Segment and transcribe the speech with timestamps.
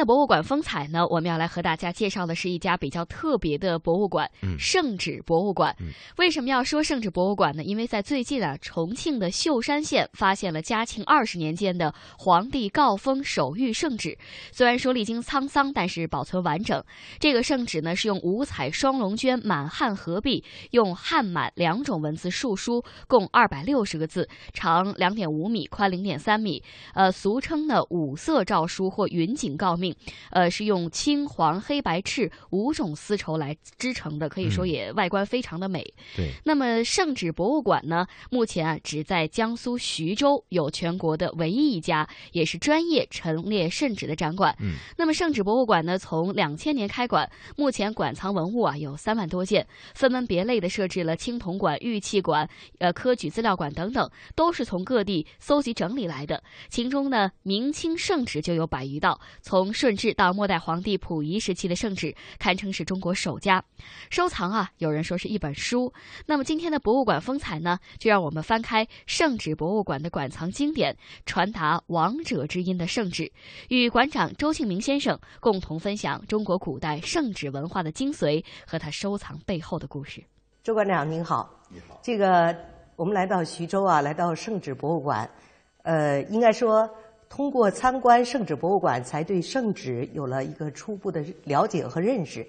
[0.00, 4.26] 今天的博物馆风采呢，我们要来和大家介绍的是一家比较特别的博物馆——
[4.58, 5.76] 圣旨博物馆。
[6.16, 7.62] 为什么要说圣旨博物馆呢？
[7.62, 14.16] 因为在最近啊，重庆的秀山县发现了嘉庆二十年间的皇帝诰封手谕圣旨。
[14.52, 16.82] 虽然说历经沧桑，但是保存完整。
[17.18, 26.62] 这个圣旨呢，是用五彩双龙绢满汉合璧，用汉满两种文字述书，共二百六十个字，长两点五米，宽零点三米。
[26.94, 29.89] 呃，俗称呢五色诏书或云锦诰命，
[30.30, 35.82] 呃，是用青黄黑白赤五种丝绸来织成的，可以说也外观非常的美。
[36.16, 44.54] 对，那么圣旨博物馆呢，目前啊只在江苏徐州有全国的唯一一家，也是专业陈列圣旨的展馆。
[44.60, 56.42] 嗯，那么圣旨博物馆呢，从两千年开馆，目前馆藏文物啊有三万多件，分门别类的设置了青铜馆、玉器馆、呃科举资料馆等等，都是从各地搜集整理来的。
[56.68, 63.64] 其中呢，明清圣旨就有百余道，从顺治到末代皇帝溥仪时期的圣旨，堪称是中国首家。
[64.10, 65.90] 收藏啊，有人说是一本书。
[66.26, 73.32] 那么今天的博物馆风采呢，就让我们翻开圣旨博物馆的馆藏经典，传达王者之音的圣旨，
[73.70, 80.22] 与馆长周庆明先生共同分享中国古代圣旨文化的精髓和他收藏背后的故事。
[80.62, 81.98] 周馆长您好，你好。
[82.02, 82.54] 这个
[82.96, 85.26] 我们来到徐州啊，来到圣旨博物馆，
[85.84, 86.86] 呃，应该说
[87.30, 92.44] 通过参观圣旨博物馆，才对圣旨有了一个初步的了解和认识。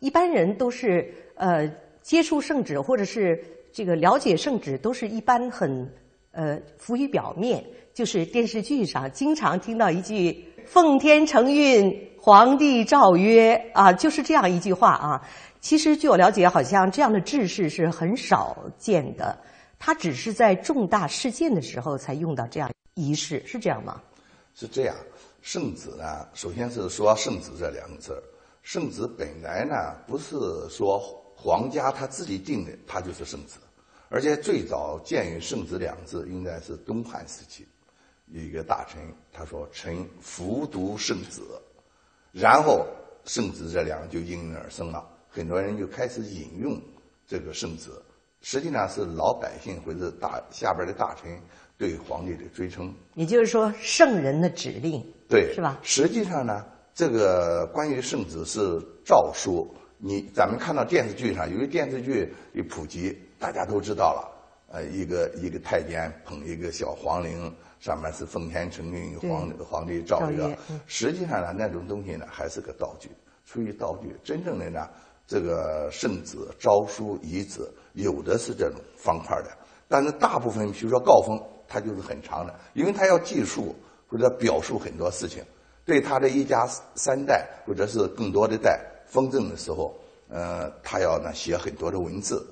[0.00, 1.66] 一般人都是呃
[2.02, 5.88] 接触圣旨或者是这个了解圣旨，都是一般很
[6.32, 15.22] 呃浮于表面，就是电视剧上经常听到一句“奉天承运，皇帝诏曰”啊，就是这样一句话啊。
[15.60, 19.38] 其实据我了解，好像这样的制式是很少见的，
[19.78, 24.02] 它只是在重大事件的时候才用到这样仪式，是这样吗？
[24.54, 24.94] 是这样，
[25.42, 28.22] 圣旨呢，首先是说圣旨这两个字。
[28.62, 30.36] 圣旨本来呢，不是
[30.70, 30.98] 说
[31.36, 33.56] 皇家他自己定的，他就是圣旨，
[34.08, 37.66] 而且最早见于圣旨两字，应该是东汉时期，
[38.28, 41.42] 有一个大臣他说：“臣服读圣旨。”
[42.32, 42.86] 然后
[43.24, 46.80] 圣旨这两个就应运而生了，很多人就开始引用
[47.26, 47.90] 这个圣旨。
[48.40, 51.40] 实际上是老百姓或者大下边的大臣
[51.76, 52.94] 对皇帝的追称。
[53.14, 55.78] 也就是说，圣人的指令，对，是吧？
[55.82, 56.64] 实际上呢，
[56.94, 59.72] 这个关于圣旨是诏书。
[59.98, 64.30] 你咱们看到电视剧上，由于电视剧一普及，大家都知道了。
[64.70, 73.08] 呃，一个一个太监捧一个小皇陵，上面是奉天承运，皇皇帝诏曰实际上呢，那种东西呢，还是个道具，
[73.46, 74.14] 出于道具。
[74.24, 74.88] 真正的呢，
[75.28, 77.60] 这个圣旨、诏书、遗旨，
[77.92, 79.50] 有的是这种方块的，
[79.86, 83.74] 但是大部分，比如说诰封，它就是很长的，因为它要记述
[84.06, 85.42] 或者表述很多事情。
[85.86, 89.94] 对他的一家三代或者是更多的代封赠的时候，
[90.30, 92.42] 呃，他要呢写很多的文字，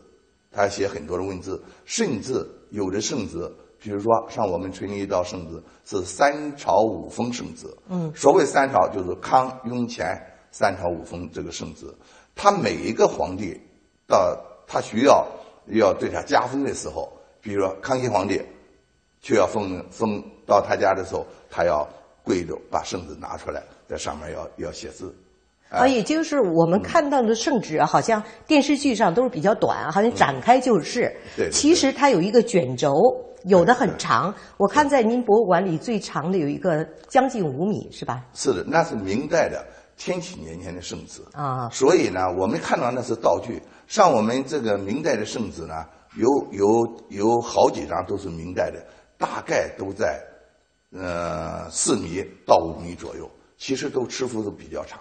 [0.51, 10.15] 他要写很多的文字，甚至有的圣旨，比如说像我们春一道圣旨是三朝五封圣旨，嗯，所谓三朝就是康、雍、乾
[10.51, 11.87] 三朝五封这个圣旨，
[12.35, 13.59] 他每一个皇帝
[14.07, 15.27] 到他需要
[15.69, 18.43] 要对他加封的时候，比如说康熙皇帝，
[19.23, 21.89] 就要封封到他家的时候，他要
[22.25, 25.15] 跪着把圣旨拿出来，在上面要要写字。
[25.71, 31.11] 啊，也就是我们看到的圣旨啊，好像电视剧上都是比较短，好像展开就是。
[31.35, 32.93] 对其实它有一个卷轴，
[33.45, 34.35] 有的很长。
[34.59, 38.23] 我看在您博物馆里最长的有一个将近五米，是吧？
[38.35, 39.65] 是的，那是明代的
[39.97, 43.63] 天启年间的圣旨啊所以呢，我们看到那是道具。
[43.87, 45.75] 像我们这个明代的圣旨呢，
[46.17, 46.67] 有有
[47.09, 48.85] 有好几张都是明代的，
[49.23, 50.21] 大概都在
[50.91, 54.99] 呃四米到五米左右，其实都尺幅都比较长。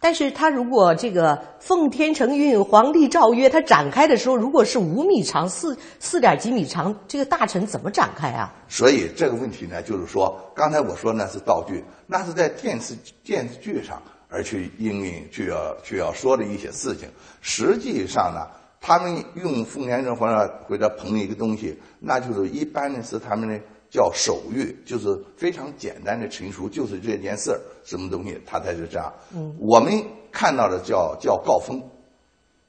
[0.00, 8.52] 但是它如果这个奉天承运，皇帝诏曰，它展开的时候，如果是五米长、四四点几米长，这个大臣怎么展开啊？
[8.68, 17.08] 所以这个问题呢，就是说，刚才我说那是道具，那是在电视电视剧上而去应运就要就要说的一些事情。
[17.40, 18.44] 实际上呢，
[18.86, 23.58] 他们用奉天承或者或者捧一个东西，那就是一般的是他们的
[23.88, 25.08] 叫手谕，就是
[25.38, 29.10] 非常简单的陈述，就是这件事儿什么东西，他才是这样。
[29.34, 29.90] 嗯，我们
[30.30, 31.82] 看到的叫叫诰封，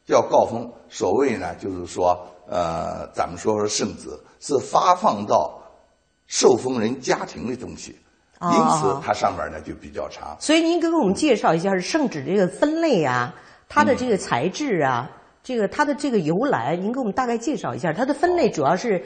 [0.05, 0.71] 叫诰封。
[0.87, 4.07] 所谓呢，就是说，呃，咱们说说圣旨
[4.39, 5.61] 是发放到
[6.27, 7.93] 受封人家庭的东西，
[8.39, 10.37] 因此哦它上面呢就比较长。
[10.39, 13.35] 所以您给我们介绍一下圣旨这个分类啊，
[13.67, 15.11] 它的这个材质啊，
[15.45, 17.93] 这个它的这个由来，您给我们大概介绍一下。
[17.93, 19.05] 它的分类主要是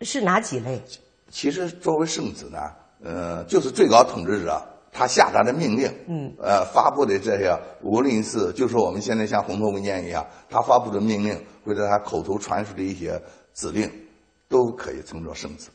[0.00, 0.80] 是哪几类？
[1.28, 2.58] 其实作为圣旨呢，
[3.04, 4.58] 呃，就是最高统治者
[4.90, 13.20] 他下达的命令，嗯，呃，发布的这些，无论是就说我们现在像红头文件一样，他发布的命令或者他口头传输的一些
[13.52, 13.90] 指令，
[14.48, 15.68] 都可以称作圣旨。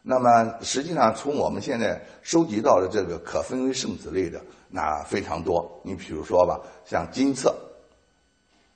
[0.00, 4.40] 那么实际上，从我们现在收集到的这个可分为圣旨类的，
[4.70, 5.80] 那非常多。
[5.82, 7.52] 你比如说吧，像金册、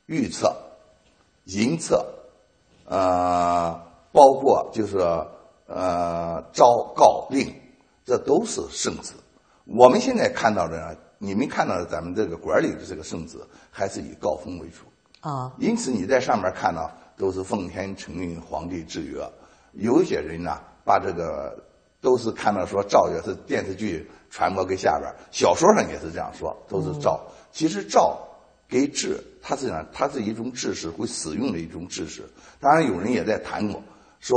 [0.09, 0.55] 玉册、
[1.45, 2.05] 银册，
[2.85, 4.99] 呃，包括就是
[5.67, 7.55] 呃昭告令，
[8.05, 9.13] 这都是圣旨。
[9.65, 13.39] 我们现在看到的，你们看到的咱们这个馆里的这个圣旨，
[13.71, 14.85] 还是以告封为主
[15.21, 15.53] 啊。
[15.59, 19.23] 因此你在上面看到都是奉天承运，皇帝制约。
[19.73, 20.59] 有些人呢。
[20.89, 21.55] 把这个
[22.01, 27.21] 都是看到说诏也是电视剧传播给下边，小说上也是这样说，都是诏。
[27.53, 28.19] 其实诏
[28.69, 32.23] 给制，它是呢，它是一种制式，会使用的一种制式。
[32.61, 33.83] 当然有人也在谈过，
[34.21, 34.37] 说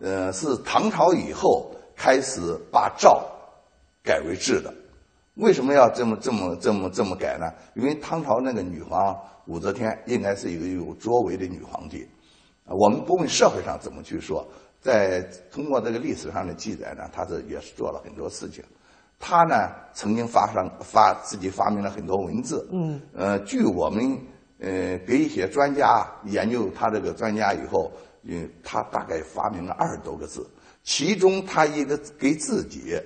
[0.00, 3.24] 呃是唐朝以后开始把诏
[4.02, 4.72] 改为制的。
[5.34, 7.46] 为什么要这么这么这么这么改呢？
[7.74, 9.16] 因为唐朝那个女皇
[9.46, 12.08] 武则天应该是一个有作为的女皇帝。
[12.64, 14.46] 我们不问社会上怎么去说。
[14.80, 15.20] 在
[15.50, 18.62] 通过这个历史上的记载呢，他是也是做了很多事情。
[19.18, 22.68] 他呢曾经发上发自己发明了很多文字。
[22.72, 23.00] 嗯。
[23.14, 24.18] 呃，据我们
[24.60, 27.92] 呃给一些专家研究他这个专家以后，
[28.22, 30.46] 嗯，他大概发明了二十多个字，
[30.82, 33.00] 其中他一个给自己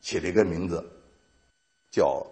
[0.00, 0.84] 起了一个名字，
[1.90, 2.24] 叫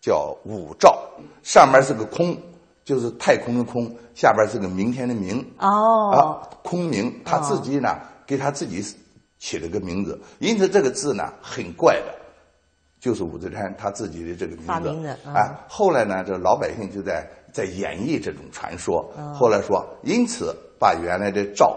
[0.00, 1.08] 叫五兆，
[1.42, 2.36] 上面是个空。
[2.82, 8.82] 就是太空的空，下边是个明天的明哦啊，空明，他自己呢给他自己
[9.38, 12.12] 起了个名字，因此这个字呢很怪的，
[13.00, 15.58] 就是武则天她自己的这个名字发明的啊。
[15.66, 21.76] 后来呢，这老百姓就在在演绎这种传说，后来说，因此把原来的诏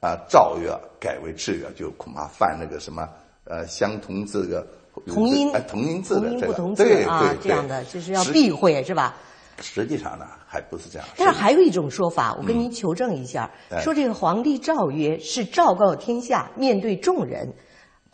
[0.00, 0.70] 啊诏曰
[1.00, 3.08] 改为制约，就恐怕犯那个什么
[3.44, 4.66] 呃相同字个
[5.06, 9.14] 同音同音字的这个对对这样的就是要避讳是吧？
[9.62, 11.08] 实际上呢，还不是这样。
[11.16, 17.48] 但是还有一种说法，我跟您求证一下，说这个皇帝诏曰是昭告天下，面对众人；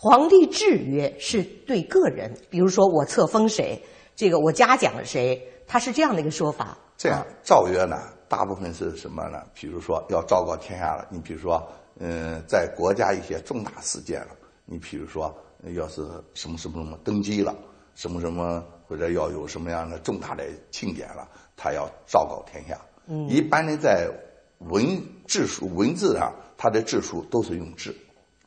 [0.02, 3.80] 皇帝制曰是对个人，比如说我册封谁，
[4.16, 6.76] 这个我嘉奖了谁，他是这样的一个说法。
[6.96, 7.96] 这样诏曰呢，
[8.28, 9.38] 大部分是什么呢？
[9.54, 11.64] 比如说要昭告天下了，你比如说，
[12.00, 14.30] 嗯，在国家一些重大事件了，
[14.64, 15.32] 你比如说
[15.72, 16.02] 要是
[16.34, 17.54] 什么什么什么登基了，
[17.94, 18.60] 什么什么。
[18.88, 21.26] 或者要有什么样的重大的庆典了，
[21.56, 22.78] 他要昭告天下。
[23.06, 24.10] 嗯，一般的在
[24.58, 24.84] 文
[25.26, 27.96] 字书文字上，他的字书都是用字。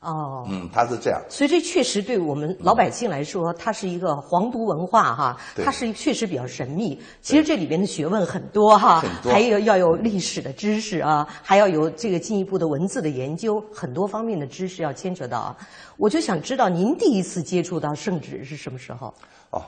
[0.06, 1.20] 哦，嗯，他是这样。
[1.28, 7.02] 所以这确实对我们老百姓来说，它是一个皇族文化哈，它是确实比较神秘。
[7.22, 15.58] 其实这里边的学问很多哈，还有要有历史的知识啊，还要有这个进一步的文字的研究，很多方面的知识要牵扯到啊。
[15.98, 19.14] 我就想知道您第一次接触到圣旨是什么时候？
[19.50, 19.62] 哦。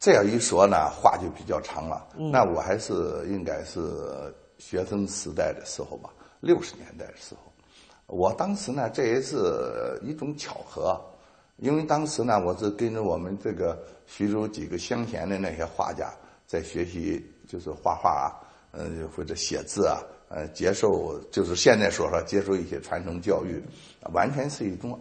[0.00, 2.06] 这样一说呢，话就比较长了。
[2.14, 2.92] 那我还是
[3.26, 3.80] 应该是
[4.58, 6.10] 学生时代的时候吧，
[6.40, 7.50] 六十年代的时候。
[8.06, 9.36] 我当时呢，这也是
[10.02, 11.00] 一种巧合，
[11.56, 16.12] 因为当时呢，我是跟着我们这个徐州几个乡贤的那些画家
[16.46, 18.26] 在学习，就是画画啊，
[18.72, 23.62] 呃，或者写字啊，呃，接受就是现在说说接受一些传统教育，
[24.12, 24.98] 完全是一种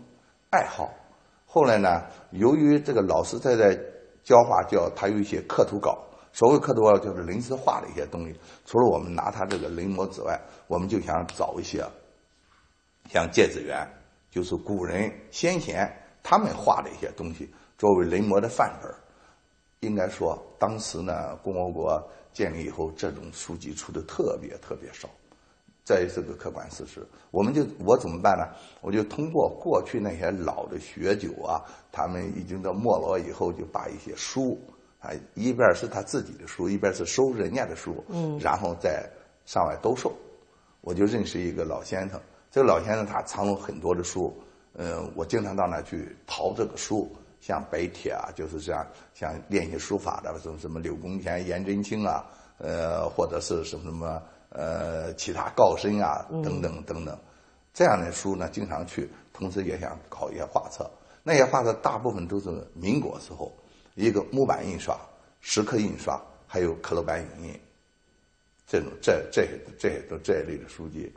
[0.49, 0.93] 爱好。
[1.45, 3.79] 后来呢，由于这个老师在在。
[4.23, 6.01] 教画教他有一些刻图稿，
[6.31, 8.33] 所谓刻图稿就是临时画的一些东西。
[8.65, 11.83] 除了我们拿他这个临摹之外，我们就想找一些
[13.09, 13.87] 像芥子园，
[14.31, 15.91] 就是古人先贤
[16.21, 18.91] 他们画的一些东西作为临摹的范本。
[19.81, 25.09] 应该说，当时呢，共和国建立以后，这种书籍出的特别特别少。
[25.85, 28.47] 这是个客观事实，我们就我怎么办呢？
[28.79, 34.57] 我就通过过去那些老的学酒啊，他们已经到没落以后，就把一些书
[35.01, 39.05] 啊，一边是他自己的书，一边是收人家的书，嗯，然后再
[39.45, 40.13] 上外兜售。
[40.79, 42.17] 我就认识一个老先生，
[42.53, 44.31] 这个老先生他藏了很多的书，
[44.75, 52.23] 嗯，我经常到那去淘这个书，像白帖啊，就是这样，像练习书法的，什么什么柳公权、颜真卿啊，
[52.59, 54.21] 呃，或者是什么什么。
[54.55, 57.17] 呃，其他高深啊，等等等等，
[57.73, 60.87] 这样的书呢，经常去，同时也想考一些画册。
[61.23, 63.51] 那些画册大部分都是民国时候，
[63.95, 64.95] 一个木板印刷、
[65.41, 67.59] 石刻印刷，还有刻罗版影印，
[68.67, 71.11] 这种这这些这些都这一类的书籍。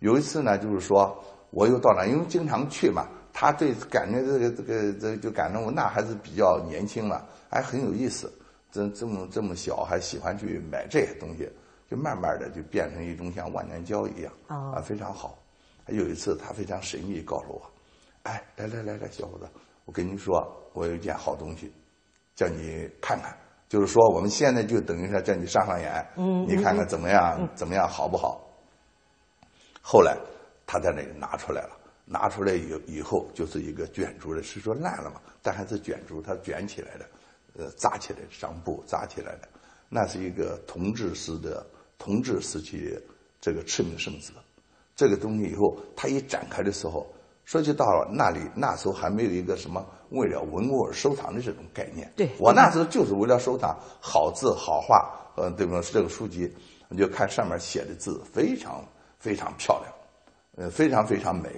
[0.00, 1.16] 有一次呢，就是说
[1.50, 8.30] 我又到那，因为经常去嘛，他对感觉这个这个这就感觉我那还是比较年轻嘛，还很有意思。
[8.72, 11.50] 这这么这么小还喜欢去买这些东西，
[11.90, 15.38] 就慢慢的就变成一种像万年胶一样啊，非常好。
[15.88, 17.62] 有一次他非常神秘告诉我，
[18.22, 19.48] 哎，来来来来，小伙子，
[19.86, 21.72] 我跟你说，我有一件好东西，
[22.36, 23.36] 叫你看看。
[23.68, 28.40] 就是说，我们现在就等于说叫你上上眼，嗯你看看怎么样，怎么样好不好？
[29.80, 30.16] 后来
[30.66, 31.70] 他在那里拿出来了，
[32.04, 37.06] 拿出来以以后就是一个卷珠的，是说烂了嘛，但还是卷珠，它卷起来的，
[37.56, 39.48] 呃，扎起来的上布扎起来的，
[39.88, 41.66] 那是一个同治时的
[41.98, 42.98] 同治时期
[43.40, 44.32] 这个赤命圣子，
[44.94, 47.06] 这个东西以后它一展开的时候。
[47.46, 52.08] 说起到了那里，那时候还没有一个什么为了文物而收藏的这种概念。
[52.14, 55.80] 对我那时候就是为了收藏好字好画，呃，对吧？
[55.82, 56.48] 这个书籍，
[56.88, 58.84] 你就看上面写的字非常
[59.20, 59.94] 非常漂亮，
[60.56, 61.48] 呃，非常非常美。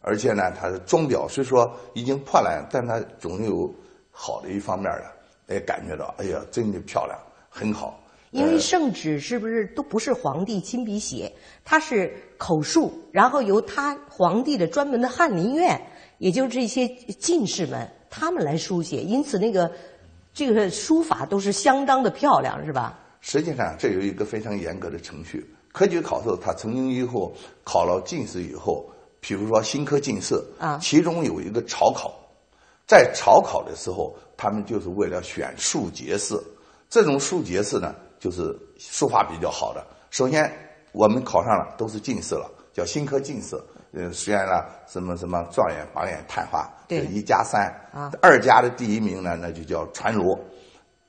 [0.00, 3.72] 而且呢，它的钟表虽说已经破烂，但它总有
[4.10, 7.18] 好的一方面的，也感觉到，哎呀，真的漂亮，
[7.50, 8.02] 很好。
[8.30, 11.30] 因为圣旨是不是都不是皇帝亲笔写，
[11.64, 15.78] 它是口述，然后由他皇帝的专门的翰林院，
[16.18, 19.70] 也就是这些进士们他们来书写，因此那个
[20.32, 22.98] 这个书法都是相当的漂亮，是吧？
[23.20, 25.44] 实际上，这有一个非常严格的程序。
[25.72, 27.32] 科举考试，他曾经以后
[27.64, 32.12] 考了进士以后，比如说新科进士啊，其中有一个朝考，
[32.86, 36.34] 在朝考的时候，他们就是为了选庶杰士，
[36.88, 37.94] 这种庶杰士呢。
[38.20, 39.82] 就是书法比较好的。
[40.10, 40.52] 首先，
[40.92, 43.58] 我们考上了都是进士了，叫新科进士。
[43.94, 48.12] 呃，虽然呢，什么什么状元、榜眼、探花，对，一加三啊。
[48.20, 50.38] 二加的第一名呢，那就叫传罗。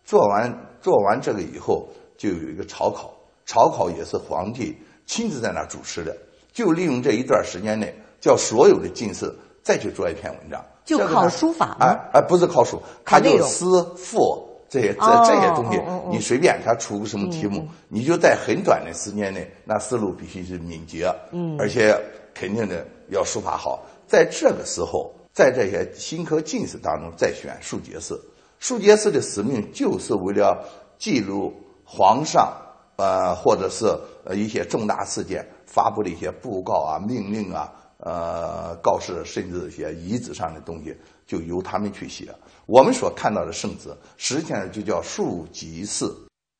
[0.05, 3.13] 做完做完这个以后，就有一个朝考，
[3.51, 6.15] 朝考也是皇帝亲自在那主持的。
[6.53, 9.29] 就利用这一段时间内，叫所有的进士
[9.61, 11.99] 再去做一篇文章，就考书法吗？
[12.13, 13.65] 哎，不是考书，他就诗
[13.97, 14.47] 赋。
[14.69, 21.93] 这些这这些东西，你随便他出个什么题目，你就在很短的时间内，那思路必须是敏捷，嗯，而且
[22.33, 23.83] 肯定的要书法好。
[24.07, 28.17] 在这个时候，在这些新科进士当中再选庶杰士，
[28.59, 30.65] 庶杰士的使命就是为了
[30.97, 31.53] 记录
[31.83, 32.53] 皇上，
[33.01, 33.87] 呃，或者是
[34.23, 42.31] 呃一些重大事件发布的一些布告啊、命令啊、呃告示，甚至一些遗址上的东西，就由他们去写。
[42.67, 46.05] 我们所看到的圣旨，实际上就叫庶吉士。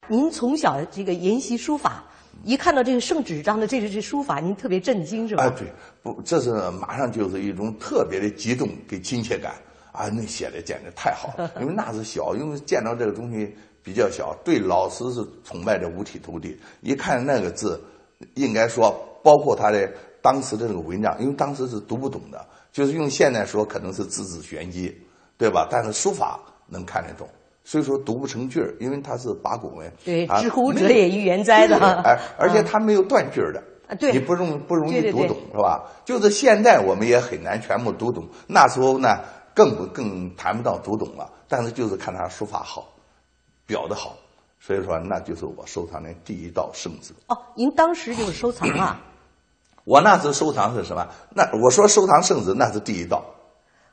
[0.10, 2.04] 您从小这个研习书法，
[2.44, 5.44] 一看到这个圣旨章的这个这书法，您特别震惊是吧？
[5.44, 5.68] 哎，对，
[6.02, 9.54] 不，这是马上就是一种特别的激动跟亲切感
[9.92, 10.10] 啊！
[10.10, 16.58] 那写的简直太好了，因为那是小，因为见到这个东西比较小，对老师是崇拜的五体投地。
[16.82, 17.82] 一看那个字，
[18.36, 24.96] 应该说，包括他的当时的这个文章，因为当时是读不懂的，就是用现在说，可能是字字玄机。
[25.38, 25.68] 对吧？
[25.72, 27.28] 但是书法能看得懂，
[27.64, 29.92] 所以说读不成句儿，因为它是八股文。
[30.06, 31.80] 对，知乎者也欲言哉的。
[32.04, 33.60] 哎，而且它没有断句儿的。
[33.88, 34.12] 啊，对。
[34.12, 35.82] 你不容不容易读懂，是吧？
[36.06, 39.18] 就是现在我们也很难全部读懂，那时候呢
[39.56, 41.28] 更不更谈不到读懂了。
[41.48, 42.88] 但是就是看他书法好，
[43.72, 44.18] 表的好，
[44.60, 47.14] 所以说那就是我收藏的第一道圣旨。
[47.28, 49.00] 哦，您当时就是收藏啊？
[49.86, 51.08] 我那时收藏是什么？
[51.34, 53.24] 那我说收藏圣旨，那是第一道。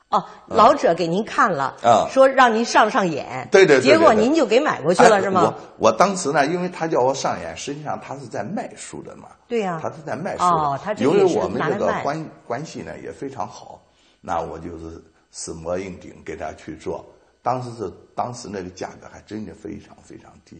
[0.09, 5.43] 哦，老者给您看了，啊，说让您上上眼，对对对，结果您就给买过去了，是吗？
[5.43, 5.53] 我
[5.87, 13.79] 我当时呢，因为他叫我上眼，实际上他是在卖书的嘛，对呀，他是在卖书的，因为我们这个关关系呢也非常好，
[14.19, 17.05] 那我就是死磨硬顶给他去做，
[17.49, 20.55] 当时是当时那个价格还真的非常非常低，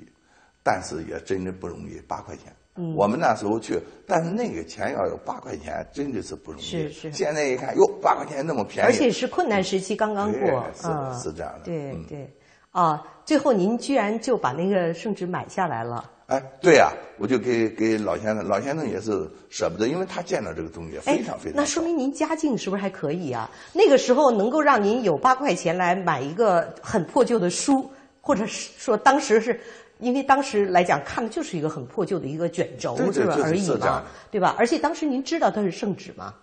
[0.63, 2.51] 但是也真的不容易，八块钱。
[2.77, 6.63] 嗯我们那时候去，但是那个钱要有八块钱，真的是不容易。
[6.63, 7.11] 是是。
[7.11, 8.87] 现在一看，哟，八块钱那么便宜。
[8.87, 10.87] 而且是困难时期刚刚过，是
[11.21, 11.65] 是这样的。
[11.65, 12.33] 对对，
[12.71, 16.09] 啊，最后您居然就把那个圣旨买下来了。
[16.29, 21.53] 哎，对呀，我就给给老先生，老先生也是舍不得，因为他见到这个东西非常非常。
[21.55, 23.49] 那说明您家境是不是还可以啊？
[23.73, 27.89] 那个时候能够让您有八块钱来买一个很破旧的书，
[28.21, 29.59] 或者是说当时是。
[30.01, 33.37] 因为当时来讲，看的就是一个很破旧的一个卷轴，是吧？
[33.43, 34.55] 而已嘛，对吧？
[34.57, 36.33] 而且当时您知道它是圣旨吗？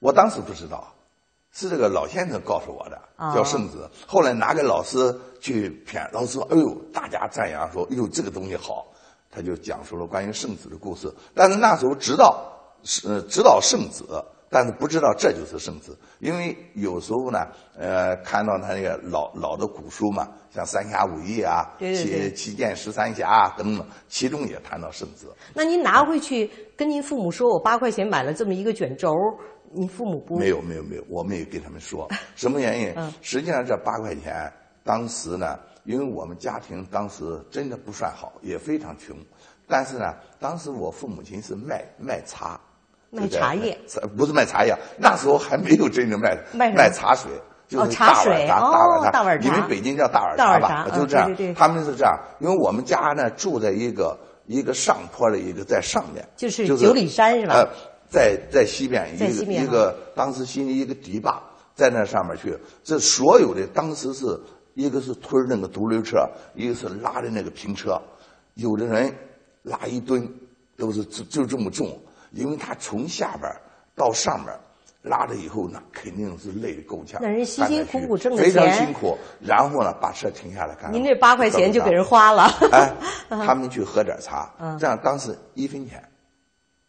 [0.00, 0.92] 我当时不知道，
[1.50, 3.00] 是这个老先生告诉我的，
[3.34, 3.78] 叫圣旨。
[4.06, 8.86] 后来拿给老师去谝，老师说：“哎呦，大家赞扬说，哎呦，这个东西好。”
[9.36, 11.12] 他就讲述了关于圣子的故事。
[11.34, 12.50] 但是那时候知道
[12.82, 14.06] 是知道圣子。
[14.48, 21.66] 但是不知道这就是圣子，因为有时候呢，呃，看到他那个老老的古书嘛，像《三侠五义》啊，
[21.96, 25.34] 《七七剑十三侠》啊等等，其中也谈到圣子。
[25.52, 29.12] 那您拿回去跟您父母说，我八块钱买了这么一个卷轴，
[29.72, 30.38] 你父母不？
[30.38, 32.94] 没有没有没有，我没有跟他们说， 什么原因？
[33.20, 34.50] 实际上这八块钱，
[34.84, 39.16] 当时呢，因为我们家庭当时真的不算好，也非常穷，
[39.66, 42.60] 但是呢，当时我父母亲是卖卖茶，
[43.10, 43.78] 卖茶叶，
[44.16, 47.30] 不是卖茶叶，那时候还没有真正卖卖茶水。
[47.68, 48.60] 就是大碗茶，
[49.10, 50.88] 大碗茶，你们北京叫大碗茶吧？
[50.94, 54.16] 就这样，他们是这样，因为我们家呢住在一个
[54.46, 57.54] 一个上坡的一个在上面，就是九里山是吧？
[57.54, 57.68] 呃，
[58.08, 61.42] 在在西边一个一个当时新的一个堤坝，
[61.74, 64.24] 在那上面去，这所有的当时是
[64.76, 68.00] 一个是推那个独轮车，一个是拉的那个平车，
[68.54, 69.12] 有的人
[69.62, 70.32] 拉一吨
[70.76, 71.98] 都是就就这么重，
[72.30, 73.50] 因为他从下边
[73.96, 74.56] 到上边。
[75.02, 77.20] 拉了以后呢，肯定是累得够呛。
[77.22, 79.16] 那人辛辛苦苦挣的钱，非常辛苦。
[79.40, 80.92] 然后呢，把车停下来干。
[80.92, 82.50] 您这八块钱就给人花了。
[82.72, 82.92] 哎，
[83.28, 86.02] 他们去喝点茶，这样当时一分钱。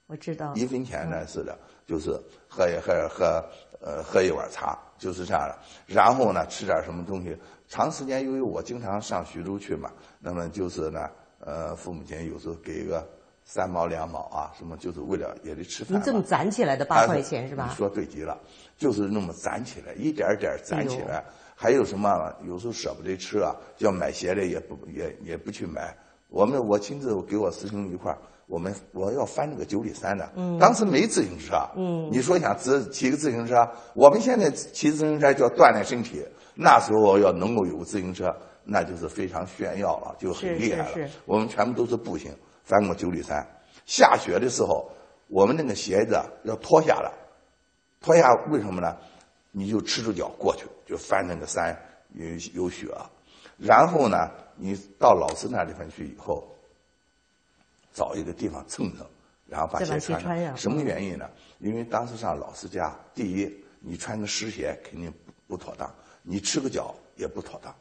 [0.08, 0.52] 我知道。
[0.56, 2.10] 一分钱呢是的，就是
[2.48, 3.46] 喝一喝喝
[3.82, 5.56] 呃喝一碗茶，就是这样的。
[5.86, 7.38] 然后呢，吃点什么东西。
[7.68, 11.10] 长时间由于我经常上徐州去嘛，那么就是呢，
[11.40, 13.08] 呃，父母亲有时候给一个。
[13.50, 15.98] 三毛两毛啊，什么就是为了也得吃饭。
[15.98, 17.66] 你这么攒起来的八块钱是吧？
[17.70, 18.38] 你说对极了，
[18.78, 21.24] 就是那么攒起来，一点点攒起来。
[21.56, 22.36] 还有什么？
[22.46, 25.96] 有时候舍不得吃啊，要买鞋的也不也也不去买。
[26.30, 28.18] 我们我亲自给我师兄一块儿，
[28.48, 30.30] 我们我要翻那个九里山的。
[30.36, 30.58] 嗯。
[30.60, 31.56] 当时没自行车。
[31.76, 32.10] 嗯。
[32.12, 33.68] 你说想自骑个自行车？
[33.94, 40.88] 我们现在骑自行车叫锻炼身体，那时候要能够有个自行车，那就是非常炫耀了，就很厉害了。
[40.94, 41.14] 是是是。
[41.26, 42.32] 我们全部都是步行。
[42.64, 43.48] 翻过九里山，
[43.86, 44.92] 下雪的时候，
[45.30, 47.10] 我们那个鞋子要脱下来，
[48.02, 48.94] 脱下为什么呢？
[49.54, 51.74] 你就赤着脚过去，就翻那个山，
[52.12, 52.26] 有
[52.64, 52.90] 有雪，
[53.58, 56.48] 然后呢，你到老师那地方去以后，
[57.94, 59.06] 找一个地方蹭蹭，
[59.48, 60.58] 然后把鞋穿上。
[60.58, 61.30] 什么原因呢？
[61.60, 65.12] 因为当时上老师家，第一，你穿个湿鞋肯定
[65.48, 67.74] 不不妥当，你赤个脚也不妥当。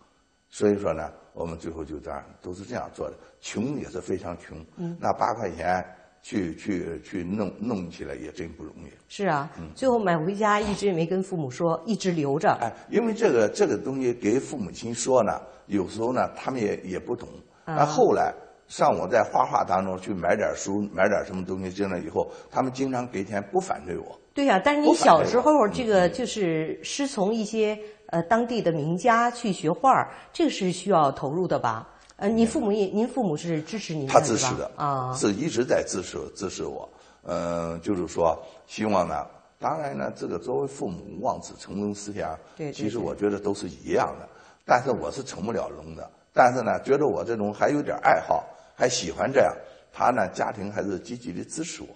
[0.48, 3.16] 所以说呢，我们最后就这样，都是这样做的。
[3.40, 5.84] 穷也是非常穷，嗯，那八块钱
[6.26, 8.90] 去去去弄弄起来也真不容易。
[9.06, 12.50] 是啊，最后买回家一直也没跟父母说，一直留着。
[12.60, 17.28] 哎，因为这个这个东西给父母亲说呢，有时候呢他们也也不懂。
[17.64, 18.34] 那后来
[18.66, 24.18] 上我在画画当中去买点书，买点什么东西进来以后，他们经常给钱，不反对我。
[24.34, 27.78] 对呀，但是你小时候这个就是师从一些。
[28.10, 31.88] 呃，当地的名家去学画，这个是需要投入的吧？
[32.16, 36.88] 呃，你父母也，您父母是支持您的他支持的啊，是一直在支持支持我。
[37.24, 39.26] 嗯，就是说，希望呢，
[39.58, 44.28] 当然呢，这个作为父母望子成龙思想，对，其实我觉得都是一样的。
[44.64, 46.10] 但是我是成不了龙的。
[46.32, 49.54] 但是呢，觉得我这种还有点爱好，还喜欢这样，
[49.92, 51.88] 他呢，家庭还是积极的支持我，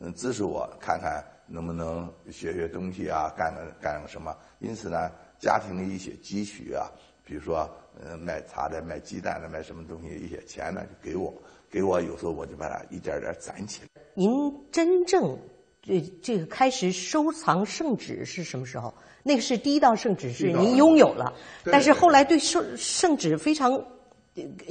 [0.00, 4.34] 嗯，支持我看看能不能学学东西啊，干个干个什么。
[4.60, 5.10] 因此呢。
[5.40, 6.90] 家庭的一些积蓄啊，
[7.24, 7.70] 比如说，
[8.02, 11.32] 呃，卖茶的、卖鸡蛋的、卖什么东西，一些钱呢，就给我，
[11.70, 14.02] 给我，有时候我就把它一点点攒起来。
[14.14, 14.30] 您
[14.70, 15.38] 真正
[15.82, 18.92] 这这个开始收藏圣旨是什么时候？
[19.22, 21.32] 那个是第一道圣旨是您拥有了，
[21.64, 23.72] 但是后来对圣圣旨非常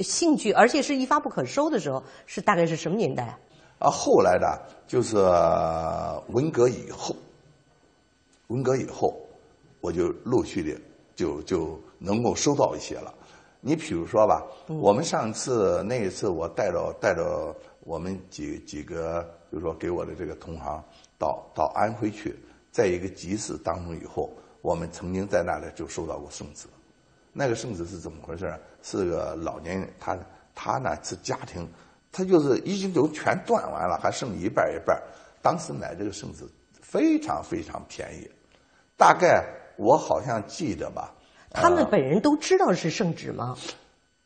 [0.00, 3.38] 兴趣，而且是一发不可收的时候，是大概是什么年代？
[3.78, 4.46] 啊，后来呢，
[4.86, 5.16] 就是
[6.28, 7.14] 文革以后，
[8.48, 9.14] 文革以后。
[9.80, 10.76] 我就陆续的
[11.14, 13.14] 就就能够收到一些了。
[13.60, 20.82] 你比如说吧，我们上次那一次，我带着带着我们几几个，就是说给我的这个同行
[21.18, 22.36] 到到安徽去，
[22.70, 26.68] 在一个集市当中以后，我们曾经在那里就收到过圣旨。
[27.32, 28.54] 那个圣旨是怎么回事？
[28.82, 30.16] 是个老年人，他
[30.54, 31.68] 他呢是家庭，
[32.12, 35.02] 他就是已经都全断完了，还剩一半一半。
[35.42, 36.44] 当时买这个圣旨
[36.80, 38.30] 非常非常便宜，
[38.96, 39.44] 大概。
[39.80, 41.14] 我好像记得吧，
[41.50, 43.56] 他们本人都知道是圣旨吗？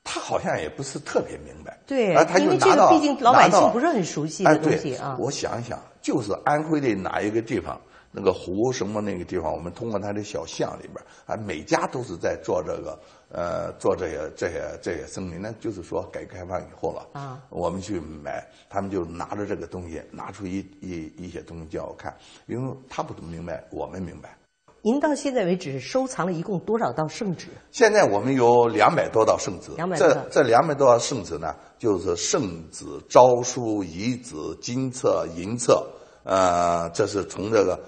[0.04, 1.78] 他好像也不是特别明白。
[1.86, 2.08] 对，
[2.40, 5.16] 因为这个毕竟老百姓不是很熟悉的东西啊。
[5.18, 7.80] 我想一想，就是安徽的哪一个地方，
[8.10, 12.98] 那个湖什么那个地方，我们通过他的小巷里边啊，每家都是在做这个，
[13.30, 15.34] 呃，做这些这些这些生意。
[15.38, 22.12] 那就是说，改革开放以后了啊，我们去买，他们就拿着这个东西，拿出一一一些东西叫我看，
[22.46, 24.36] 因为他不明白，我们明白。
[24.84, 27.46] 您到现在为止收藏了一共多少道圣旨？
[27.70, 29.70] 现在我们有两百多道圣旨。
[29.76, 35.86] 两百这这两百多道圣旨呢，就是圣旨、诏书、遗旨、金册、银册，
[36.24, 37.78] 呃，这是从这个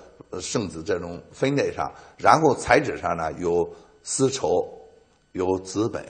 [0.41, 1.93] 圣旨这种分类上。
[2.17, 3.69] 然后材质上呢，有
[4.05, 4.65] 丝绸，
[5.33, 6.01] 有纸本，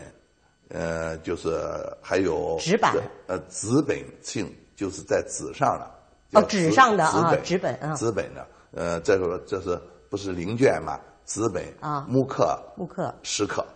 [0.68, 1.58] 呃，就是
[2.02, 2.94] 还有纸板，
[3.26, 6.38] 呃，纸本性就是在纸上的。
[6.38, 9.80] 哦，纸上的啊，纸本啊，纸本的，呃，这个这是。
[10.14, 10.96] 不是零卷嘛？
[11.26, 13.66] 纸本啊，木刻，木刻，石刻，